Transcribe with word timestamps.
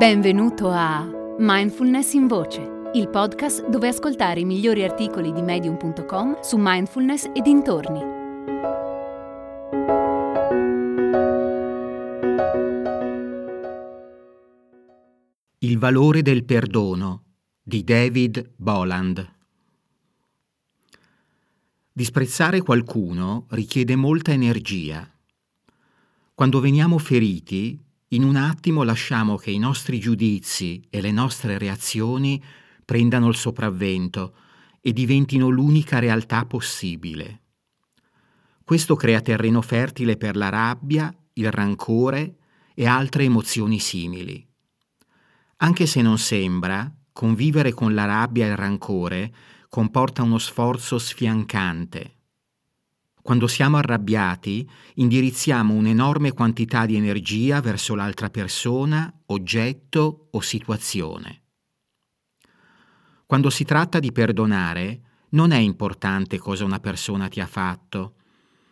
Benvenuto 0.00 0.70
a 0.70 1.06
Mindfulness 1.36 2.14
in 2.14 2.26
Voce, 2.26 2.90
il 2.94 3.10
podcast 3.10 3.68
dove 3.68 3.88
ascoltare 3.88 4.40
i 4.40 4.46
migliori 4.46 4.82
articoli 4.82 5.30
di 5.30 5.42
medium.com 5.42 6.40
su 6.40 6.56
mindfulness 6.58 7.24
e 7.34 7.42
dintorni. 7.42 8.00
Il 15.58 15.76
valore 15.76 16.22
del 16.22 16.44
perdono 16.44 17.24
di 17.62 17.84
David 17.84 18.52
Boland. 18.56 19.34
Disprezzare 21.92 22.62
qualcuno 22.62 23.44
richiede 23.50 23.96
molta 23.96 24.32
energia. 24.32 25.06
Quando 26.32 26.58
veniamo 26.58 26.96
feriti, 26.96 27.78
in 28.12 28.24
un 28.24 28.36
attimo 28.36 28.82
lasciamo 28.82 29.36
che 29.36 29.50
i 29.50 29.58
nostri 29.58 30.00
giudizi 30.00 30.82
e 30.90 31.00
le 31.00 31.12
nostre 31.12 31.58
reazioni 31.58 32.42
prendano 32.84 33.28
il 33.28 33.36
sopravvento 33.36 34.34
e 34.80 34.92
diventino 34.92 35.48
l'unica 35.48 36.00
realtà 36.00 36.44
possibile. 36.44 37.42
Questo 38.64 38.96
crea 38.96 39.20
terreno 39.20 39.62
fertile 39.62 40.16
per 40.16 40.36
la 40.36 40.48
rabbia, 40.48 41.14
il 41.34 41.50
rancore 41.50 42.36
e 42.74 42.86
altre 42.86 43.24
emozioni 43.24 43.78
simili. 43.78 44.44
Anche 45.58 45.86
se 45.86 46.02
non 46.02 46.18
sembra, 46.18 46.92
convivere 47.12 47.72
con 47.72 47.94
la 47.94 48.06
rabbia 48.06 48.46
e 48.46 48.50
il 48.50 48.56
rancore 48.56 49.32
comporta 49.68 50.22
uno 50.22 50.38
sforzo 50.38 50.98
sfiancante. 50.98 52.19
Quando 53.30 53.46
siamo 53.46 53.76
arrabbiati, 53.76 54.68
indirizziamo 54.94 55.72
un'enorme 55.72 56.32
quantità 56.32 56.84
di 56.84 56.96
energia 56.96 57.60
verso 57.60 57.94
l'altra 57.94 58.28
persona, 58.28 59.22
oggetto 59.26 60.30
o 60.32 60.40
situazione. 60.40 61.42
Quando 63.26 63.48
si 63.48 63.62
tratta 63.62 64.00
di 64.00 64.10
perdonare, 64.10 65.02
non 65.28 65.52
è 65.52 65.58
importante 65.58 66.38
cosa 66.38 66.64
una 66.64 66.80
persona 66.80 67.28
ti 67.28 67.38
ha 67.38 67.46
fatto. 67.46 68.14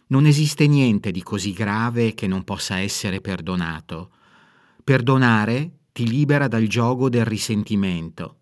Non 0.08 0.26
esiste 0.26 0.66
niente 0.66 1.12
di 1.12 1.22
così 1.22 1.52
grave 1.52 2.14
che 2.14 2.26
non 2.26 2.42
possa 2.42 2.80
essere 2.80 3.20
perdonato. 3.20 4.10
Perdonare 4.82 5.82
ti 5.92 6.08
libera 6.08 6.48
dal 6.48 6.66
gioco 6.66 7.08
del 7.08 7.24
risentimento. 7.24 8.40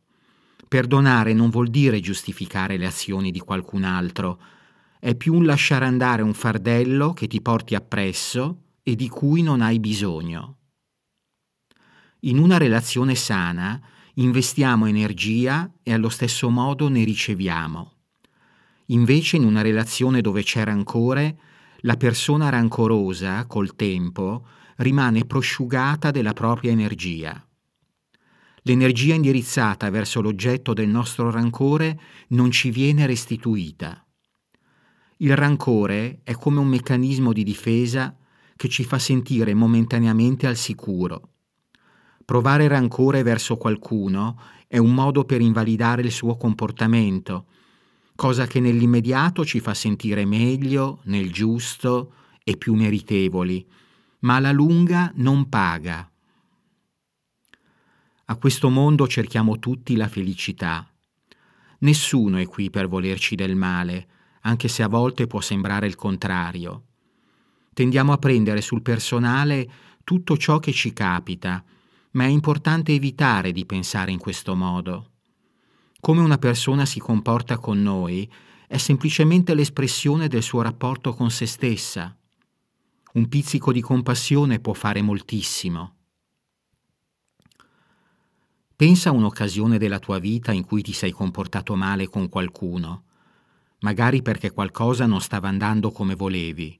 Perdonare 0.66 1.34
non 1.34 1.50
vuol 1.50 1.68
dire 1.68 2.00
giustificare 2.00 2.78
le 2.78 2.86
azioni 2.86 3.30
di 3.30 3.40
qualcun 3.40 3.84
altro, 3.84 4.40
è 4.98 5.14
più 5.14 5.34
un 5.34 5.44
lasciare 5.44 5.84
andare 5.84 6.22
un 6.22 6.34
fardello 6.34 7.12
che 7.12 7.26
ti 7.26 7.40
porti 7.40 7.74
appresso 7.74 8.62
e 8.82 8.94
di 8.94 9.08
cui 9.08 9.42
non 9.42 9.60
hai 9.60 9.78
bisogno. 9.80 10.56
In 12.20 12.38
una 12.38 12.56
relazione 12.56 13.14
sana 13.14 13.80
investiamo 14.14 14.86
energia 14.86 15.70
e 15.82 15.92
allo 15.92 16.08
stesso 16.08 16.48
modo 16.48 16.88
ne 16.88 17.04
riceviamo. 17.04 17.92
Invece 18.86 19.36
in 19.36 19.44
una 19.44 19.62
relazione 19.62 20.20
dove 20.20 20.42
c'è 20.42 20.64
rancore, 20.64 21.38
la 21.80 21.96
persona 21.96 22.48
rancorosa, 22.48 23.44
col 23.46 23.74
tempo, 23.74 24.46
rimane 24.76 25.24
prosciugata 25.24 26.10
della 26.10 26.32
propria 26.32 26.70
energia. 26.70 27.44
L'energia 28.62 29.14
indirizzata 29.14 29.90
verso 29.90 30.20
l'oggetto 30.20 30.72
del 30.72 30.88
nostro 30.88 31.30
rancore 31.30 32.00
non 32.28 32.50
ci 32.50 32.70
viene 32.70 33.06
restituita. 33.06 34.05
Il 35.18 35.34
rancore 35.34 36.20
è 36.24 36.34
come 36.34 36.58
un 36.58 36.68
meccanismo 36.68 37.32
di 37.32 37.42
difesa 37.42 38.14
che 38.54 38.68
ci 38.68 38.84
fa 38.84 38.98
sentire 38.98 39.54
momentaneamente 39.54 40.46
al 40.46 40.56
sicuro. 40.56 41.30
Provare 42.22 42.68
rancore 42.68 43.22
verso 43.22 43.56
qualcuno 43.56 44.38
è 44.66 44.76
un 44.76 44.92
modo 44.92 45.24
per 45.24 45.40
invalidare 45.40 46.02
il 46.02 46.10
suo 46.10 46.36
comportamento, 46.36 47.46
cosa 48.14 48.46
che 48.46 48.60
nell'immediato 48.60 49.42
ci 49.42 49.58
fa 49.58 49.72
sentire 49.72 50.26
meglio, 50.26 51.00
nel 51.04 51.32
giusto 51.32 52.12
e 52.44 52.58
più 52.58 52.74
meritevoli, 52.74 53.66
ma 54.20 54.36
alla 54.36 54.52
lunga 54.52 55.10
non 55.16 55.48
paga. 55.48 56.10
A 58.26 58.36
questo 58.36 58.68
mondo 58.68 59.06
cerchiamo 59.06 59.58
tutti 59.58 59.96
la 59.96 60.08
felicità. 60.08 60.86
Nessuno 61.78 62.36
è 62.36 62.46
qui 62.46 62.68
per 62.68 62.88
volerci 62.88 63.34
del 63.34 63.54
male, 63.54 64.08
anche 64.46 64.68
se 64.68 64.82
a 64.82 64.88
volte 64.88 65.26
può 65.26 65.40
sembrare 65.40 65.86
il 65.86 65.96
contrario. 65.96 66.84
Tendiamo 67.74 68.12
a 68.12 68.18
prendere 68.18 68.60
sul 68.62 68.80
personale 68.80 69.68
tutto 70.04 70.36
ciò 70.36 70.60
che 70.60 70.72
ci 70.72 70.92
capita, 70.92 71.62
ma 72.12 72.24
è 72.24 72.28
importante 72.28 72.92
evitare 72.92 73.50
di 73.50 73.66
pensare 73.66 74.12
in 74.12 74.18
questo 74.18 74.54
modo. 74.54 75.10
Come 76.00 76.20
una 76.20 76.38
persona 76.38 76.86
si 76.86 77.00
comporta 77.00 77.58
con 77.58 77.82
noi 77.82 78.30
è 78.68 78.76
semplicemente 78.78 79.52
l'espressione 79.52 80.28
del 80.28 80.42
suo 80.42 80.62
rapporto 80.62 81.12
con 81.12 81.30
se 81.30 81.46
stessa. 81.46 82.16
Un 83.14 83.28
pizzico 83.28 83.72
di 83.72 83.80
compassione 83.80 84.60
può 84.60 84.74
fare 84.74 85.02
moltissimo. 85.02 85.94
Pensa 88.76 89.08
a 89.08 89.12
un'occasione 89.12 89.78
della 89.78 89.98
tua 89.98 90.18
vita 90.18 90.52
in 90.52 90.64
cui 90.64 90.82
ti 90.82 90.92
sei 90.92 91.10
comportato 91.10 91.74
male 91.74 92.08
con 92.08 92.28
qualcuno 92.28 93.05
magari 93.86 94.20
perché 94.20 94.50
qualcosa 94.50 95.06
non 95.06 95.20
stava 95.20 95.46
andando 95.46 95.92
come 95.92 96.16
volevi. 96.16 96.76